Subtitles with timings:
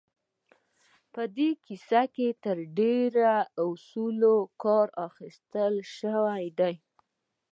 [1.13, 6.75] په دې کيسه کې تر ډېره له اصولو کار اخيستل شوی دی.